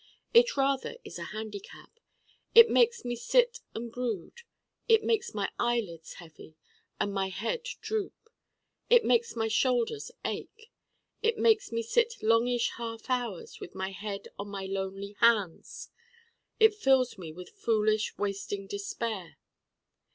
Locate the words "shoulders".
9.47-10.09